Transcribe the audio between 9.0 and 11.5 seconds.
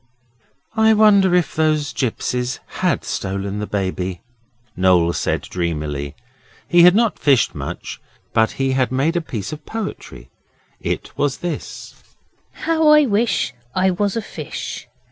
a piece of poetry. It was